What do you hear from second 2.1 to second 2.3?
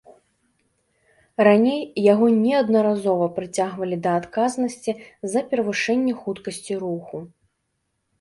яго